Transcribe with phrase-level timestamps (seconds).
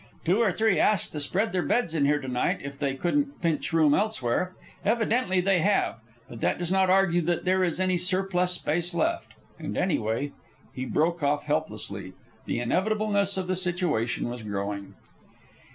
[0.25, 3.39] Two or three asked to spread their beds in here to night if they couldn't
[3.39, 4.55] pinch room elsewhere.
[4.83, 9.33] Evidently they have; but that does not argue that there is any surplus space left.
[9.59, 10.31] And anyway"
[10.73, 12.13] He broke off helplessly.
[12.47, 14.95] The inevitableness of the situation was growing.